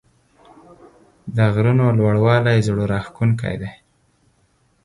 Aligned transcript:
د 1.35 1.37
غرونو 1.53 1.85
لوړوالی 1.99 2.57
زړه 2.67 2.83
راښکونکی 2.93 3.55
دی. 3.61 3.71